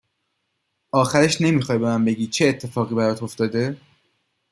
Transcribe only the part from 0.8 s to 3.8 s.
آخرش نمیخوای به من بگی چه اتفاقی برات افتاده؟